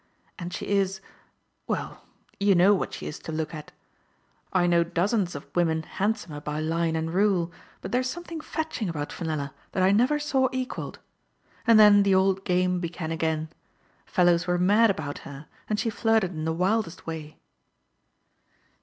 [0.39, 0.99] And she is—
[1.67, 2.07] well,
[2.39, 3.71] you know what she is to look at.
[4.51, 7.51] I know dozens of women handsomer by line and rule.
[7.81, 10.97] But there's something fetching about Fenella that I never saw equaled.
[11.67, 13.49] And then the old game be gan again.
[14.07, 17.37] Fellows were mad about her, and she flirted in the wildest way."